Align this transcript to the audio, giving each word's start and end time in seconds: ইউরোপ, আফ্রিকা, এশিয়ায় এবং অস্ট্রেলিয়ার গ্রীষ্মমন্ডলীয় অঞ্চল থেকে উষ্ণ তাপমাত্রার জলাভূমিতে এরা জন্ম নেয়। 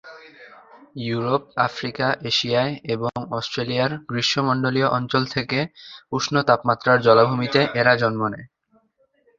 ইউরোপ, 1.03 1.41
আফ্রিকা, 1.57 2.07
এশিয়ায় 2.21 2.73
এবং 2.85 3.11
অস্ট্রেলিয়ার 3.31 3.91
গ্রীষ্মমন্ডলীয় 4.09 4.87
অঞ্চল 4.89 5.23
থেকে 5.25 5.59
উষ্ণ 6.11 6.35
তাপমাত্রার 6.41 6.97
জলাভূমিতে 7.01 7.61
এরা 7.75 7.93
জন্ম 7.95 8.21
নেয়। 8.27 8.47